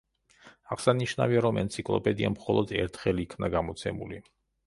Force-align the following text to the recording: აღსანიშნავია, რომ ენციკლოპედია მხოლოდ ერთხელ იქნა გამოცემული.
აღსანიშნავია, 0.75 1.43
რომ 1.47 1.59
ენციკლოპედია 1.63 2.31
მხოლოდ 2.37 2.73
ერთხელ 2.79 3.23
იქნა 3.27 3.53
გამოცემული. 3.59 4.19